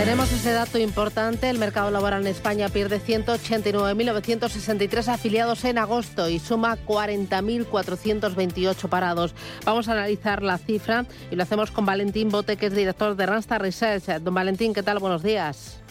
Tenemos 0.00 0.32
ese 0.32 0.52
dato 0.52 0.78
importante. 0.78 1.50
El 1.50 1.58
mercado 1.58 1.90
laboral 1.90 2.22
en 2.22 2.28
España 2.28 2.70
pierde 2.70 3.02
189.963 3.02 5.08
afiliados 5.08 5.62
en 5.66 5.76
agosto 5.76 6.30
y 6.30 6.38
suma 6.38 6.78
40.428 6.86 8.88
parados. 8.88 9.34
Vamos 9.66 9.90
a 9.90 9.92
analizar 9.92 10.42
la 10.42 10.56
cifra 10.56 11.04
y 11.30 11.36
lo 11.36 11.42
hacemos 11.42 11.70
con 11.70 11.84
Valentín 11.84 12.30
Bote, 12.30 12.56
que 12.56 12.64
es 12.64 12.74
director 12.74 13.14
de 13.14 13.26
Randstad 13.26 13.60
Research. 13.60 14.22
Don 14.22 14.32
Valentín, 14.32 14.72
¿qué 14.72 14.82
tal? 14.82 15.00
Buenos 15.00 15.22
días. 15.22 15.82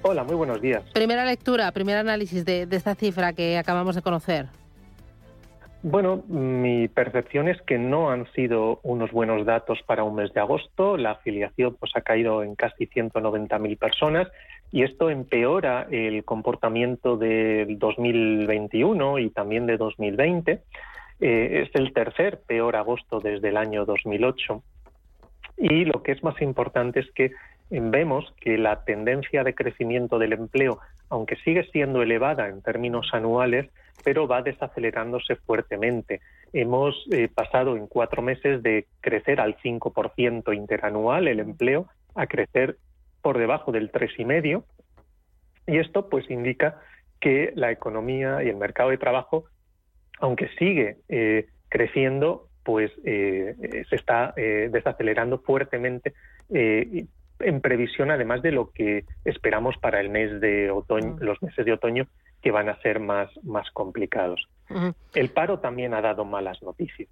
Hola, 0.00 0.24
muy 0.24 0.36
buenos 0.36 0.62
días. 0.62 0.82
Primera 0.94 1.26
lectura, 1.26 1.70
primer 1.72 1.98
análisis 1.98 2.46
de, 2.46 2.64
de 2.64 2.76
esta 2.78 2.94
cifra 2.94 3.34
que 3.34 3.58
acabamos 3.58 3.94
de 3.94 4.00
conocer. 4.00 4.48
Bueno, 5.82 6.24
mi 6.26 6.88
percepción 6.88 7.46
es 7.48 7.62
que 7.62 7.78
no 7.78 8.10
han 8.10 8.26
sido 8.32 8.80
unos 8.82 9.12
buenos 9.12 9.46
datos 9.46 9.78
para 9.86 10.02
un 10.02 10.16
mes 10.16 10.32
de 10.34 10.40
agosto. 10.40 10.96
La 10.96 11.12
afiliación 11.12 11.76
pues, 11.78 11.92
ha 11.94 12.00
caído 12.00 12.42
en 12.42 12.56
casi 12.56 12.88
190.000 12.88 13.78
personas 13.78 14.26
y 14.72 14.82
esto 14.82 15.08
empeora 15.08 15.86
el 15.90 16.24
comportamiento 16.24 17.16
del 17.16 17.78
2021 17.78 19.20
y 19.20 19.30
también 19.30 19.66
de 19.66 19.76
2020. 19.76 20.62
Eh, 21.20 21.62
es 21.62 21.74
el 21.74 21.92
tercer 21.92 22.40
peor 22.40 22.74
agosto 22.74 23.20
desde 23.20 23.48
el 23.50 23.56
año 23.56 23.84
2008. 23.84 24.62
Y 25.58 25.84
lo 25.84 26.02
que 26.02 26.10
es 26.10 26.24
más 26.24 26.40
importante 26.42 27.00
es 27.00 27.10
que 27.12 27.32
vemos 27.70 28.32
que 28.40 28.58
la 28.58 28.84
tendencia 28.84 29.44
de 29.44 29.54
crecimiento 29.54 30.18
del 30.18 30.32
empleo, 30.32 30.80
aunque 31.08 31.36
sigue 31.36 31.68
siendo 31.70 32.02
elevada 32.02 32.48
en 32.48 32.62
términos 32.62 33.10
anuales, 33.12 33.68
pero 34.04 34.26
va 34.26 34.42
desacelerándose 34.42 35.36
fuertemente. 35.36 36.20
Hemos 36.52 36.94
eh, 37.10 37.28
pasado 37.28 37.76
en 37.76 37.86
cuatro 37.86 38.22
meses 38.22 38.62
de 38.62 38.86
crecer 39.00 39.40
al 39.40 39.56
5% 39.58 40.54
interanual 40.56 41.28
el 41.28 41.40
empleo 41.40 41.88
a 42.14 42.26
crecer 42.26 42.78
por 43.22 43.38
debajo 43.38 43.72
del 43.72 43.92
3,5%. 43.92 44.64
Y 45.66 45.78
esto 45.78 46.08
pues 46.08 46.30
indica 46.30 46.80
que 47.20 47.52
la 47.54 47.70
economía 47.70 48.42
y 48.42 48.48
el 48.48 48.56
mercado 48.56 48.90
de 48.90 48.98
trabajo, 48.98 49.44
aunque 50.20 50.48
sigue 50.58 50.98
eh, 51.08 51.48
creciendo, 51.68 52.48
pues 52.64 52.90
eh, 53.04 53.84
se 53.88 53.96
está 53.96 54.34
desacelerando 54.36 55.38
fuertemente 55.38 56.14
en 57.40 57.60
previsión 57.60 58.10
además 58.10 58.42
de 58.42 58.52
lo 58.52 58.70
que 58.70 59.04
esperamos 59.24 59.76
para 59.78 60.00
el 60.00 60.10
mes 60.10 60.40
de 60.40 60.70
otoño, 60.70 61.14
mm. 61.14 61.22
los 61.22 61.42
meses 61.42 61.64
de 61.64 61.72
otoño 61.72 62.06
que 62.42 62.50
van 62.50 62.68
a 62.68 62.80
ser 62.82 63.00
más, 63.00 63.28
más 63.42 63.70
complicados. 63.72 64.48
El 65.14 65.30
paro 65.30 65.60
también 65.60 65.94
ha 65.94 66.02
dado 66.02 66.24
malas 66.24 66.62
noticias. 66.62 67.08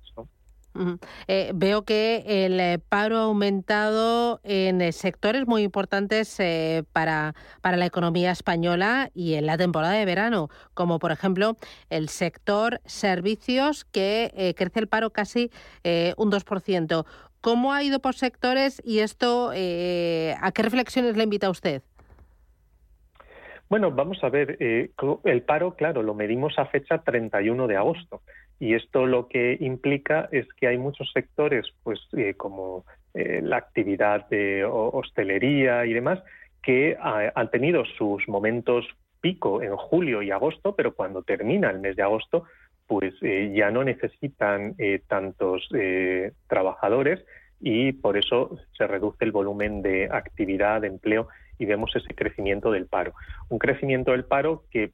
Eh, 1.26 1.52
veo 1.54 1.84
que 1.84 2.22
el 2.26 2.60
eh, 2.60 2.78
paro 2.78 3.16
ha 3.16 3.22
aumentado 3.22 4.40
en 4.44 4.80
eh, 4.80 4.92
sectores 4.92 5.46
muy 5.46 5.62
importantes 5.62 6.38
para, 6.92 7.34
para 7.60 7.76
la 7.76 7.86
economía 7.86 8.30
española 8.30 9.10
y 9.14 9.34
en 9.34 9.46
la 9.46 9.56
temporada 9.56 9.94
de 9.94 10.04
verano, 10.04 10.48
como 10.74 10.98
por 10.98 11.12
ejemplo 11.12 11.56
el 11.90 12.08
sector 12.08 12.80
servicios, 12.84 13.84
que 13.84 14.54
crece 14.56 14.80
el 14.80 14.88
paro 14.88 15.10
casi 15.10 15.50
un 16.16 16.30
2%. 16.30 17.06
¿Cómo 17.46 17.72
ha 17.72 17.84
ido 17.84 18.00
por 18.00 18.16
sectores 18.16 18.82
y 18.84 18.98
esto 18.98 19.50
a 19.50 20.52
qué 20.52 20.62
reflexiones 20.64 21.16
le 21.16 21.22
invita 21.22 21.48
usted? 21.48 21.80
Bueno, 23.68 23.92
vamos 23.92 24.18
a 24.24 24.30
ver, 24.30 24.56
eh, 24.58 24.90
el 25.22 25.42
paro, 25.42 25.76
claro, 25.76 26.02
lo 26.02 26.12
medimos 26.12 26.58
a 26.58 26.66
fecha 26.66 26.98
31 26.98 27.68
de 27.68 27.76
agosto 27.76 28.22
y 28.58 28.74
esto 28.74 29.06
lo 29.06 29.28
que 29.28 29.58
implica 29.60 30.28
es 30.32 30.48
que 30.54 30.66
hay 30.66 30.76
muchos 30.76 31.08
sectores, 31.12 31.66
pues 31.84 32.00
eh, 32.16 32.34
como 32.36 32.84
eh, 33.14 33.40
la 33.44 33.58
actividad 33.58 34.28
de 34.28 34.64
hostelería 34.64 35.86
y 35.86 35.92
demás, 35.92 36.18
que 36.64 36.96
han 37.00 37.50
tenido 37.52 37.84
sus 37.96 38.26
momentos 38.26 38.84
pico 39.20 39.62
en 39.62 39.76
julio 39.76 40.20
y 40.20 40.32
agosto, 40.32 40.74
pero 40.74 40.96
cuando 40.96 41.22
termina 41.22 41.70
el 41.70 41.78
mes 41.78 41.94
de 41.94 42.02
agosto, 42.02 42.42
pues 42.86 43.14
ya 43.20 43.70
no 43.70 43.82
necesitan 43.82 44.76
tantos 45.08 45.68
trabajadores 46.46 47.24
y 47.60 47.92
por 47.92 48.16
eso 48.16 48.56
se 48.76 48.86
reduce 48.86 49.24
el 49.24 49.32
volumen 49.32 49.82
de 49.82 50.08
actividad, 50.10 50.80
de 50.82 50.88
empleo 50.88 51.28
y 51.58 51.66
vemos 51.66 51.94
ese 51.96 52.14
crecimiento 52.14 52.70
del 52.70 52.86
paro. 52.86 53.14
Un 53.48 53.58
crecimiento 53.58 54.12
del 54.12 54.24
paro 54.24 54.64
que, 54.70 54.92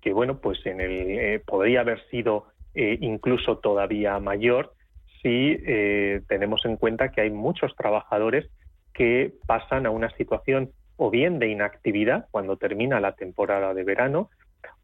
que 0.00 0.12
bueno, 0.12 0.38
pues 0.40 0.64
en 0.66 0.80
el, 0.80 1.18
eh, 1.18 1.42
podría 1.44 1.80
haber 1.80 2.06
sido 2.08 2.46
eh, 2.74 2.98
incluso 3.00 3.58
todavía 3.58 4.18
mayor 4.18 4.74
si 5.22 5.58
eh, 5.66 6.22
tenemos 6.28 6.64
en 6.64 6.76
cuenta 6.76 7.10
que 7.10 7.20
hay 7.20 7.30
muchos 7.30 7.76
trabajadores 7.76 8.48
que 8.94 9.34
pasan 9.46 9.86
a 9.86 9.90
una 9.90 10.10
situación 10.16 10.70
o 10.96 11.10
bien 11.10 11.38
de 11.38 11.48
inactividad 11.48 12.26
cuando 12.30 12.56
termina 12.56 13.00
la 13.00 13.12
temporada 13.12 13.72
de 13.72 13.84
verano, 13.84 14.30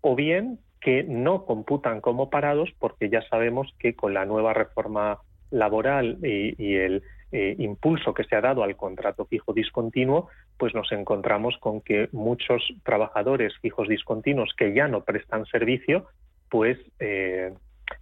o 0.01 0.15
bien 0.15 0.59
que 0.87 1.03
no 1.03 1.47
computan 1.47 2.01
como 2.01 2.31
parados 2.31 2.71
porque 2.79 3.09
ya 3.11 3.21
sabemos 3.23 3.75
que 3.81 3.97
con 3.97 4.15
la 4.15 4.25
nueva 4.25 4.55
reforma 4.55 5.19
laboral 5.51 6.19
y 6.23 6.77
el 6.77 7.03
eh, 7.33 7.57
impulso 7.59 8.15
que 8.15 8.23
se 8.23 8.37
ha 8.37 8.41
dado 8.41 8.63
al 8.63 8.77
contrato 8.77 9.25
fijo 9.27 9.53
discontinuo, 9.53 10.29
pues 10.57 10.77
nos 10.77 10.93
encontramos 10.93 11.57
con 11.59 11.81
que 11.81 12.09
muchos 12.13 12.63
trabajadores 12.85 13.53
fijos 13.61 13.89
discontinuos 13.89 14.55
que 14.57 14.73
ya 14.75 14.87
no 14.87 15.03
prestan 15.03 15.45
servicio, 15.47 16.07
pues 16.49 16.79
eh, 17.01 17.53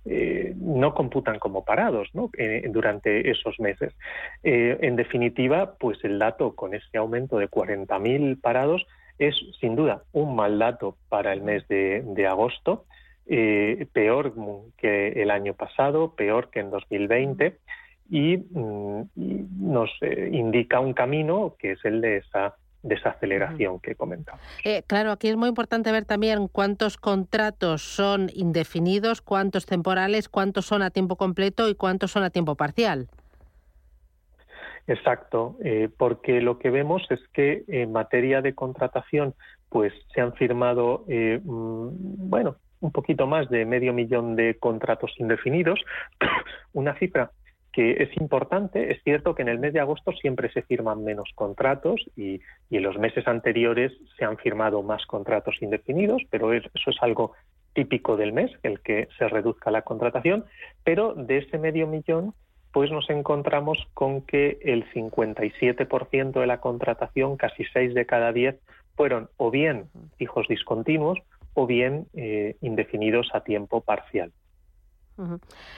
eh, 0.04 0.52
no 0.54 0.92
computan 0.92 1.38
como 1.38 1.64
parados 1.64 2.10
durante 2.68 3.30
esos 3.30 3.58
meses. 3.60 3.94
en 4.42 4.94
definitiva, 4.96 5.76
pues 5.78 6.04
el 6.04 6.18
dato 6.18 6.54
con 6.54 6.74
ese 6.74 6.98
aumento 6.98 7.38
de 7.38 7.48
40.000 7.48 8.42
parados 8.42 8.86
es 9.18 9.34
sin 9.60 9.76
duda 9.76 10.02
un 10.12 10.34
mal 10.34 10.58
dato 10.58 10.96
para 11.08 11.32
el 11.32 11.42
mes 11.42 11.66
de, 11.68 12.26
agosto, 12.28 12.84
peor 13.26 14.34
que 14.76 15.22
el 15.22 15.30
año 15.30 15.54
pasado, 15.54 16.14
peor 16.14 16.50
que 16.50 16.60
en 16.60 16.70
2020 16.70 17.58
y, 18.10 18.36
mm, 18.36 19.08
nos 19.60 19.90
eh, 20.02 20.30
indica 20.32 20.80
un 20.80 20.92
camino 20.92 21.56
que 21.58 21.72
es 21.72 21.84
el 21.84 22.00
de 22.00 22.18
esa 22.18 22.56
desaceleración 22.82 23.80
que 23.80 23.94
comentamos. 23.94 24.42
Eh, 24.62 24.82
claro, 24.86 25.12
aquí 25.12 25.28
es 25.28 25.36
muy 25.36 25.48
importante 25.48 25.90
ver 25.90 26.04
también 26.04 26.48
cuántos 26.48 26.98
contratos 26.98 27.80
son 27.82 28.30
indefinidos, 28.34 29.22
cuántos 29.22 29.64
temporales, 29.64 30.28
cuántos 30.28 30.66
son 30.66 30.82
a 30.82 30.90
tiempo 30.90 31.16
completo 31.16 31.70
y 31.70 31.74
cuántos 31.74 32.12
son 32.12 32.24
a 32.24 32.30
tiempo 32.30 32.56
parcial. 32.56 33.08
Exacto, 34.86 35.56
eh, 35.64 35.88
porque 35.96 36.40
lo 36.40 36.58
que 36.58 36.70
vemos 36.70 37.02
es 37.10 37.20
que 37.32 37.64
en 37.68 37.92
materia 37.92 38.42
de 38.42 38.54
contratación, 38.54 39.34
pues 39.68 39.92
se 40.14 40.20
han 40.20 40.34
firmado, 40.34 41.04
mm, 41.08 41.88
bueno, 42.28 42.56
un 42.80 42.92
poquito 42.92 43.26
más 43.26 43.48
de 43.48 43.64
medio 43.64 43.94
millón 43.94 44.36
de 44.36 44.58
contratos 44.58 45.12
indefinidos, 45.18 45.80
una 46.74 46.94
cifra 46.98 47.30
que 47.74 48.02
es 48.02 48.16
importante. 48.18 48.92
Es 48.92 49.02
cierto 49.02 49.34
que 49.34 49.42
en 49.42 49.48
el 49.48 49.58
mes 49.58 49.72
de 49.72 49.80
agosto 49.80 50.12
siempre 50.12 50.50
se 50.52 50.62
firman 50.62 51.02
menos 51.02 51.28
contratos 51.34 52.00
y, 52.16 52.40
en 52.70 52.82
los 52.82 52.98
meses 52.98 53.26
anteriores 53.26 53.92
se 54.16 54.24
han 54.24 54.36
firmado 54.36 54.82
más 54.82 55.04
contratos 55.06 55.56
indefinidos, 55.60 56.22
pero 56.30 56.52
eso 56.52 56.68
es 56.90 56.96
algo 57.00 57.32
típico 57.72 58.16
del 58.16 58.32
mes, 58.32 58.52
el 58.62 58.80
que 58.80 59.08
se 59.18 59.28
reduzca 59.28 59.72
la 59.72 59.82
contratación. 59.82 60.44
Pero 60.84 61.14
de 61.14 61.38
ese 61.38 61.58
medio 61.58 61.88
millón, 61.88 62.32
pues 62.74 62.90
nos 62.90 63.08
encontramos 63.08 63.78
con 63.94 64.20
que 64.22 64.58
el 64.62 64.84
57% 64.92 66.32
de 66.40 66.46
la 66.46 66.60
contratación, 66.60 67.36
casi 67.36 67.64
6 67.72 67.94
de 67.94 68.04
cada 68.04 68.32
10, 68.32 68.56
fueron 68.96 69.30
o 69.36 69.52
bien 69.52 69.84
fijos 70.16 70.48
discontinuos 70.48 71.20
o 71.54 71.68
bien 71.68 72.06
eh, 72.14 72.56
indefinidos 72.62 73.30
a 73.32 73.44
tiempo 73.44 73.80
parcial. 73.80 74.32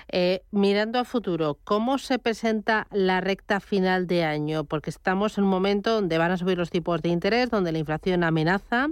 Eh, 0.09 0.43
mirando 0.51 0.99
a 0.99 1.05
futuro, 1.05 1.59
¿cómo 1.65 1.99
se 1.99 2.19
presenta 2.19 2.87
la 2.91 3.21
recta 3.21 3.61
final 3.61 4.07
de 4.07 4.25
año? 4.25 4.65
Porque 4.65 4.91
estamos 4.91 5.37
en 5.37 5.45
un 5.45 5.51
momento 5.51 5.93
donde 5.93 6.17
van 6.17 6.31
a 6.31 6.37
subir 6.37 6.57
los 6.57 6.71
tipos 6.71 7.03
de 7.03 7.11
interés, 7.11 7.51
donde 7.51 7.73
la 7.73 7.79
inflación 7.79 8.25
amenaza 8.25 8.89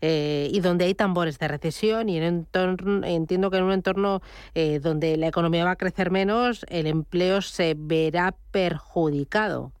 eh, 0.00 0.48
y 0.50 0.60
donde 0.60 0.86
hay 0.86 0.94
tambores 0.94 1.38
de 1.38 1.48
recesión 1.48 2.08
y 2.08 2.18
entiendo 2.18 3.50
que 3.50 3.56
en 3.58 3.64
un 3.64 3.72
entorno 3.72 4.22
eh, 4.54 4.78
donde 4.78 5.16
la 5.16 5.28
economía 5.28 5.64
va 5.64 5.72
a 5.72 5.76
crecer 5.76 6.10
menos, 6.10 6.64
el 6.68 6.86
empleo 6.86 7.42
se 7.42 7.74
verá 7.76 8.34
perjudicado. 8.50 9.72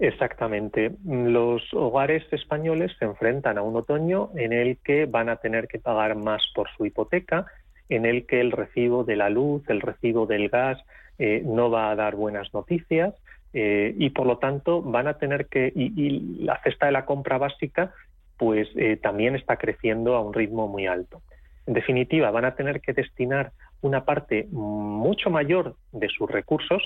Exactamente. 0.00 0.92
Los 1.04 1.62
hogares 1.74 2.24
españoles 2.32 2.90
se 2.98 3.04
enfrentan 3.04 3.58
a 3.58 3.62
un 3.62 3.76
otoño 3.76 4.30
en 4.34 4.54
el 4.54 4.78
que 4.78 5.04
van 5.04 5.28
a 5.28 5.36
tener 5.36 5.68
que 5.68 5.78
pagar 5.78 6.16
más 6.16 6.42
por 6.54 6.70
su 6.74 6.86
hipoteca, 6.86 7.44
en 7.90 8.06
el 8.06 8.24
que 8.24 8.40
el 8.40 8.52
recibo 8.52 9.04
de 9.04 9.16
la 9.16 9.28
luz, 9.28 9.62
el 9.68 9.80
recibo 9.80 10.24
del 10.26 10.48
gas 10.48 10.78
eh, 11.18 11.42
no 11.44 11.70
va 11.70 11.90
a 11.90 11.96
dar 11.96 12.14
buenas 12.16 12.54
noticias 12.54 13.14
eh, 13.52 13.94
y 13.98 14.10
por 14.10 14.26
lo 14.26 14.38
tanto 14.38 14.80
van 14.80 15.08
a 15.08 15.18
tener 15.18 15.46
que 15.46 15.70
y, 15.74 16.44
la 16.44 16.58
cesta 16.62 16.86
de 16.86 16.92
la 16.92 17.04
compra 17.04 17.36
básica 17.36 17.92
pues 18.38 18.68
eh, 18.76 18.96
también 18.96 19.34
está 19.34 19.56
creciendo 19.56 20.14
a 20.14 20.22
un 20.22 20.32
ritmo 20.32 20.66
muy 20.66 20.86
alto. 20.86 21.20
En 21.66 21.74
definitiva, 21.74 22.30
van 22.30 22.46
a 22.46 22.54
tener 22.54 22.80
que 22.80 22.94
destinar 22.94 23.52
una 23.82 24.04
parte 24.04 24.46
mucho 24.50 25.28
mayor 25.28 25.74
de 25.92 26.08
sus 26.08 26.30
recursos 26.30 26.82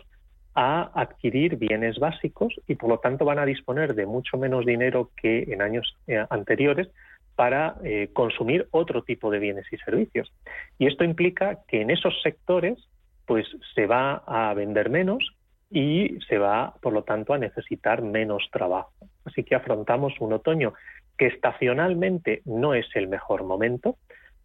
a 0.57 0.91
adquirir 1.01 1.57
bienes 1.57 1.99
básicos 1.99 2.55
y 2.67 2.75
por 2.75 2.89
lo 2.89 2.99
tanto 2.99 3.25
van 3.25 3.39
a 3.39 3.47
disponer 3.47 3.95
de 3.95 4.07
mucho 4.07 4.37
menos 4.37 4.67
dinero 4.67 5.11
que 5.17 5.45
en 5.49 5.63
años 5.63 5.97
anteriores 6.31 6.89
para 7.37 7.77
eh, 7.85 8.11
consumir 8.13 8.69
otro 8.71 9.03
tipo 9.03 9.31
de 9.31 9.39
bienes 9.39 9.67
y 9.73 9.77
servicios. 9.79 10.33
Y 10.79 10.87
esto 10.87 11.05
implica 11.05 11.61
que 11.69 11.81
en 11.81 11.91
esos 11.91 12.15
sectores 12.23 12.79
pues 13.27 13.47
se 13.75 13.87
va 13.87 14.23
a 14.27 14.53
vender 14.55 14.91
menos 14.91 15.35
y 15.71 16.19
se 16.29 16.39
va, 16.39 16.75
por 16.81 16.93
lo 16.93 17.03
tanto, 17.05 17.33
a 17.33 17.39
necesitar 17.39 18.03
menos 18.03 18.49
trabajo. 18.53 18.93
Así 19.25 19.43
que 19.45 19.55
afrontamos 19.55 20.13
un 20.21 20.35
otoño 20.35 20.75
que 21.19 21.27
estacionalmente 21.27 22.43
no 22.45 22.75
es 22.75 22.87
el 22.95 23.09
mejor 23.09 23.45
momento, 23.45 23.97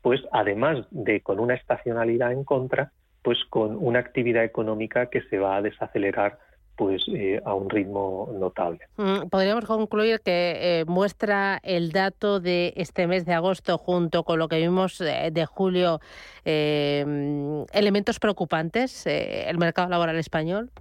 pues 0.01 0.21
además 0.31 0.87
de 0.91 1.21
con 1.21 1.39
una 1.39 1.55
estacionalidad 1.55 2.31
en 2.31 2.43
contra, 2.43 2.91
pues 3.21 3.37
con 3.49 3.75
una 3.79 3.99
actividad 3.99 4.43
económica 4.43 5.07
que 5.07 5.21
se 5.23 5.37
va 5.37 5.57
a 5.57 5.61
desacelerar 5.61 6.39
pues 6.79 7.03
eh, 7.09 7.41
a 7.43 7.53
un 7.53 7.69
ritmo 7.69 8.29
notable. 8.39 8.79
Mm, 8.95 9.27
podríamos 9.27 9.65
concluir 9.65 10.21
que 10.21 10.79
eh, 10.79 10.85
muestra 10.85 11.59
el 11.61 11.91
dato 11.91 12.39
de 12.39 12.71
este 12.77 13.05
mes 13.05 13.25
de 13.25 13.33
agosto 13.33 13.77
junto 13.77 14.23
con 14.23 14.39
lo 14.39 14.47
que 14.47 14.59
vimos 14.59 15.01
eh, 15.01 15.29
de 15.29 15.45
julio 15.45 15.99
elementos 16.45 18.19
preocupantes 18.19 19.05
el 19.05 19.57
mercado 19.59 19.89
laboral 19.89 20.17
español. 20.17 20.71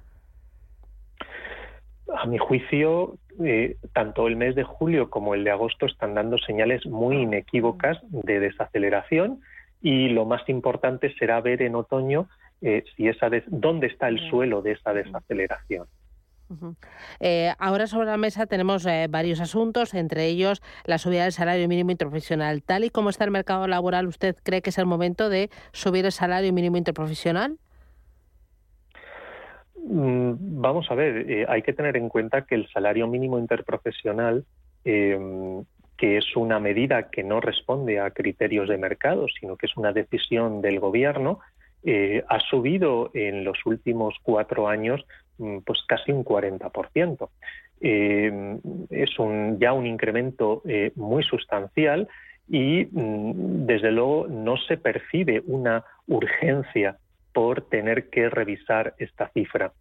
A 2.17 2.25
mi 2.27 2.39
juicio, 2.39 3.19
tanto 3.93 4.29
el 4.29 4.37
mes 4.37 4.55
de 4.55 4.63
julio 4.63 5.11
como 5.11 5.35
el 5.35 5.45
de 5.45 5.51
agosto 5.51 5.85
están 5.85 6.15
dando 6.15 6.39
señales 6.39 6.87
muy 6.87 7.17
inequívocas 7.17 7.99
de 8.05 8.41
desaceleración 8.41 9.41
y 9.83 10.09
lo 10.09 10.25
más 10.25 10.49
importante 10.49 11.13
será 11.19 11.41
ver 11.43 11.61
en 11.61 11.75
otoño 11.75 12.29
eh, 12.61 12.85
si 12.97 13.09
esa 13.09 13.29
dónde 13.47 13.87
está 13.87 14.09
el 14.09 14.19
suelo 14.31 14.63
de 14.63 14.73
esa 14.73 14.93
desaceleración. 14.93 15.87
Eh, 17.21 17.53
ahora 17.59 17.87
sobre 17.87 18.07
la 18.07 18.17
mesa 18.17 18.47
tenemos 18.47 18.87
eh, 18.87 19.07
varios 19.11 19.41
asuntos, 19.41 19.93
entre 19.93 20.27
ellos 20.27 20.63
la 20.85 20.97
subida 20.97 21.25
del 21.25 21.33
salario 21.33 21.69
mínimo 21.69 21.91
interprofesional. 21.91 22.63
Tal 22.63 22.85
y 22.85 22.91
como 22.91 23.11
está 23.11 23.25
el 23.25 23.31
mercado 23.31 23.69
laboral, 23.69 24.07
¿usted 24.07 24.35
cree 24.43 24.63
que 24.63 24.71
es 24.71 24.79
el 24.79 24.87
momento 24.87 25.29
de 25.29 25.51
subir 25.73 26.07
el 26.07 26.13
salario 26.13 26.53
mínimo 26.53 26.79
interprofesional? 26.79 27.59
Mm, 29.77 30.33
vamos 30.61 30.91
a 30.91 30.95
ver, 30.95 31.47
hay 31.49 31.63
que 31.63 31.75
tener 31.75 31.97
en 31.97 32.09
cuenta 32.09 32.47
que 32.47 32.55
el 32.55 32.69
salario 32.71 33.07
mínimo 33.07 33.39
interprofesional 33.39 34.45
que 35.99 36.17
es 36.17 36.37
una 36.37 36.61
medida 36.61 37.11
que 37.11 37.25
no 37.25 37.41
responde 37.41 38.01
a 38.01 38.13
criterios 38.13 38.69
de 38.69 38.79
mercado, 38.79 39.27
sino 39.29 39.57
que 39.57 39.67
es 39.67 39.77
una 39.77 39.93
decisión 39.93 40.63
del 40.63 40.79
gobierno, 40.79 41.41
eh, 41.85 42.25
ha 42.29 42.41
subido 42.41 43.11
en 43.15 43.45
los 43.45 43.59
últimos 43.65 44.17
cuatro 44.23 44.69
años 44.69 45.05
mm, 45.39 45.59
pues 45.59 45.81
casi 45.87 46.13
un 46.13 46.25
40%. 46.25 47.29
Eh, 47.81 48.59
es 48.91 49.19
un, 49.19 49.59
ya 49.61 49.73
un 49.73 49.87
incremento 49.87 50.63
eh, 50.67 50.93
muy 50.97 51.23
sustancial 51.23 52.09
y 52.49 52.87
mm, 52.91 53.67
desde 53.67 53.93
luego 53.93 54.27
no 54.29 54.57
se 54.57 54.77
percibe 54.77 55.43
una 55.47 55.85
urgencia 56.07 56.99
por 57.33 57.63
tener 57.63 58.11
que 58.11 58.29
revisar 58.29 58.95
esta 58.99 59.29
cifra. 59.29 59.73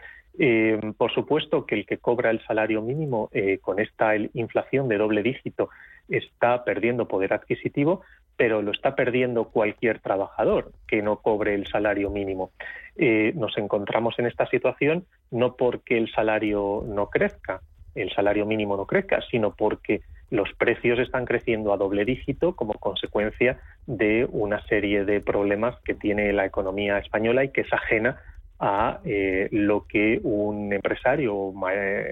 por 0.97 1.11
supuesto 1.11 1.65
que 1.65 1.73
el 1.73 1.85
que 1.87 1.97
cobra 1.97 2.29
el 2.29 2.45
salario 2.45 2.83
mínimo 2.83 3.31
con 3.61 3.79
esta 3.79 4.15
inflación 4.15 4.87
de 4.87 4.99
doble 4.99 5.23
dígito 5.23 5.69
está 6.07 6.63
perdiendo 6.63 7.07
poder 7.07 7.33
adquisitivo, 7.33 8.03
pero 8.37 8.61
lo 8.61 8.71
está 8.71 8.95
perdiendo 8.95 9.45
cualquier 9.45 9.99
trabajador 9.99 10.71
que 10.87 11.01
no 11.01 11.17
cobre 11.17 11.55
el 11.55 11.67
salario 11.67 12.11
mínimo. 12.11 12.51
Eh, 12.95 13.33
nos 13.35 13.57
encontramos 13.57 14.17
en 14.19 14.27
esta 14.27 14.47
situación 14.47 15.05
no 15.31 15.55
porque 15.55 15.97
el 15.97 16.11
salario 16.11 16.83
no 16.87 17.09
crezca, 17.09 17.61
el 17.95 18.11
salario 18.13 18.45
mínimo 18.45 18.77
no 18.77 18.85
crezca, 18.85 19.21
sino 19.29 19.55
porque 19.55 20.01
los 20.29 20.53
precios 20.53 20.99
están 20.99 21.25
creciendo 21.25 21.73
a 21.73 21.77
doble 21.77 22.05
dígito 22.05 22.55
como 22.55 22.73
consecuencia 22.73 23.59
de 23.87 24.27
una 24.29 24.61
serie 24.67 25.03
de 25.03 25.19
problemas 25.19 25.75
que 25.83 25.95
tiene 25.95 26.31
la 26.33 26.45
economía 26.45 26.99
española 26.99 27.43
y 27.43 27.49
que 27.49 27.61
es 27.61 27.73
ajena 27.73 28.21
a 28.59 28.99
eh, 29.05 29.47
lo 29.51 29.85
que 29.87 30.19
un 30.23 30.73
empresario 30.73 31.53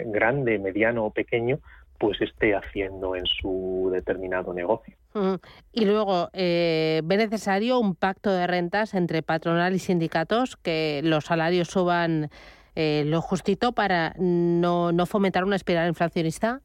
grande, 0.05 0.59
mediano 0.59 1.05
o 1.05 1.11
pequeño 1.11 1.59
pues 1.97 2.21
esté 2.21 2.55
haciendo 2.55 3.15
en 3.15 3.25
su 3.25 3.89
determinado 3.91 4.53
negocio. 4.53 4.95
Y 5.71 5.85
luego, 5.85 6.29
eh, 6.33 7.01
¿ve 7.05 7.17
necesario 7.17 7.79
un 7.79 7.95
pacto 7.95 8.31
de 8.31 8.47
rentas 8.47 8.93
entre 8.93 9.21
patronal 9.21 9.73
y 9.73 9.79
sindicatos, 9.79 10.57
que 10.57 11.01
los 11.03 11.25
salarios 11.25 11.69
suban 11.69 12.29
eh, 12.75 13.03
lo 13.05 13.21
justito 13.21 13.71
para 13.71 14.13
no, 14.17 14.91
no 14.91 15.05
fomentar 15.05 15.45
una 15.45 15.55
espiral 15.55 15.87
inflacionista? 15.87 16.61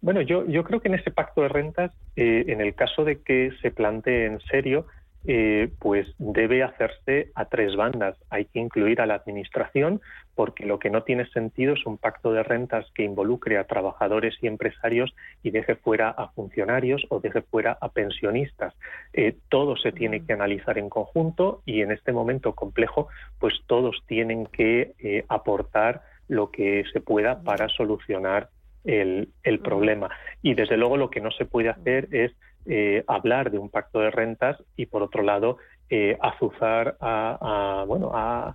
Bueno, 0.00 0.20
yo, 0.20 0.44
yo 0.46 0.64
creo 0.64 0.80
que 0.80 0.88
en 0.88 0.94
ese 0.94 1.12
pacto 1.12 1.42
de 1.42 1.48
rentas, 1.48 1.92
eh, 2.16 2.44
en 2.48 2.60
el 2.60 2.74
caso 2.74 3.04
de 3.04 3.22
que 3.22 3.52
se 3.62 3.70
plantee 3.70 4.26
en 4.26 4.40
serio, 4.40 4.86
eh, 5.24 5.70
pues 5.78 6.08
debe 6.18 6.62
hacerse 6.62 7.30
a 7.34 7.44
tres 7.44 7.76
bandas. 7.76 8.16
Hay 8.30 8.46
que 8.46 8.58
incluir 8.58 9.00
a 9.00 9.06
la 9.06 9.14
Administración, 9.14 10.00
porque 10.34 10.66
lo 10.66 10.78
que 10.78 10.90
no 10.90 11.02
tiene 11.02 11.26
sentido 11.26 11.74
es 11.74 11.86
un 11.86 11.98
pacto 11.98 12.32
de 12.32 12.42
rentas 12.42 12.86
que 12.94 13.04
involucre 13.04 13.58
a 13.58 13.64
trabajadores 13.64 14.34
y 14.40 14.46
empresarios 14.46 15.14
y 15.42 15.50
deje 15.50 15.76
fuera 15.76 16.10
a 16.10 16.28
funcionarios 16.28 17.06
o 17.08 17.20
deje 17.20 17.42
fuera 17.42 17.76
a 17.80 17.90
pensionistas. 17.90 18.74
Eh, 19.12 19.36
todo 19.48 19.76
se 19.76 19.92
tiene 19.92 20.24
que 20.24 20.32
analizar 20.32 20.78
en 20.78 20.88
conjunto 20.88 21.62
y 21.66 21.82
en 21.82 21.92
este 21.92 22.12
momento 22.12 22.54
complejo, 22.54 23.08
pues 23.38 23.54
todos 23.66 24.02
tienen 24.06 24.46
que 24.46 24.92
eh, 24.98 25.24
aportar 25.28 26.02
lo 26.28 26.50
que 26.50 26.84
se 26.92 27.00
pueda 27.00 27.42
para 27.42 27.68
solucionar 27.68 28.48
el, 28.84 29.28
el 29.42 29.60
problema. 29.60 30.10
Y 30.40 30.54
desde 30.54 30.76
luego 30.76 30.96
lo 30.96 31.10
que 31.10 31.20
no 31.20 31.30
se 31.30 31.44
puede 31.44 31.68
hacer 31.68 32.08
es 32.10 32.32
eh, 32.66 33.04
hablar 33.06 33.50
de 33.50 33.58
un 33.58 33.70
pacto 33.70 34.00
de 34.00 34.10
rentas 34.10 34.62
y, 34.76 34.86
por 34.86 35.02
otro 35.02 35.22
lado, 35.22 35.58
eh, 35.90 36.16
azuzar 36.20 36.96
a, 37.00 37.84
bueno, 37.86 38.10
a, 38.14 38.54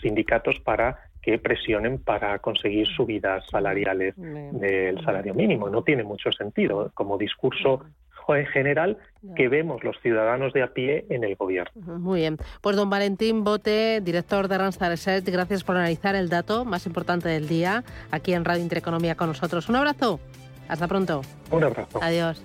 sindicatos 0.00 0.58
para 0.60 0.98
que 1.20 1.38
presionen 1.38 1.98
para 2.02 2.38
conseguir 2.40 2.86
subidas 2.88 3.44
salariales 3.50 4.14
del 4.16 5.02
salario 5.04 5.34
mínimo. 5.34 5.68
No 5.68 5.82
tiene 5.82 6.02
mucho 6.02 6.32
sentido 6.32 6.90
como 6.94 7.18
discurso 7.18 7.84
en 8.28 8.46
general 8.46 8.98
que 9.36 9.48
vemos 9.48 9.82
los 9.84 9.98
ciudadanos 10.00 10.52
de 10.52 10.62
a 10.62 10.68
pie 10.68 11.06
en 11.10 11.24
el 11.24 11.36
gobierno. 11.36 11.98
Muy 11.98 12.20
bien. 12.20 12.38
Pues 12.60 12.76
don 12.76 12.90
Valentín 12.90 13.44
Bote, 13.44 14.00
director 14.00 14.48
de 14.48 14.58
Randstad 14.58 14.88
Research, 14.88 15.24
gracias 15.24 15.64
por 15.64 15.76
analizar 15.76 16.14
el 16.14 16.28
dato 16.28 16.64
más 16.64 16.86
importante 16.86 17.28
del 17.28 17.48
día 17.48 17.84
aquí 18.10 18.32
en 18.32 18.44
Radio 18.44 18.62
Intereconomía 18.62 19.14
con 19.14 19.28
nosotros. 19.28 19.68
Un 19.68 19.76
abrazo. 19.76 20.20
Hasta 20.68 20.88
pronto. 20.88 21.22
Un 21.50 21.64
abrazo. 21.64 21.98
Adiós. 22.02 22.42